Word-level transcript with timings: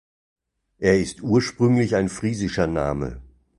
Er 0.79 0.99
ist 0.99 1.21
ursprünglich 1.21 1.95
ein 1.95 2.09
Friesischer 2.09 2.65
Name. 2.65 3.21